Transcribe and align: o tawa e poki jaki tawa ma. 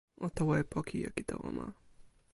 o 0.25 0.27
tawa 0.35 0.55
e 0.63 0.65
poki 0.71 0.95
jaki 1.03 1.23
tawa 1.29 1.49
ma. 1.57 1.65